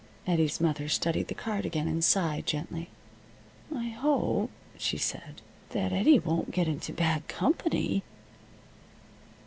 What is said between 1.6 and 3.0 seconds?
again, and sighed gently.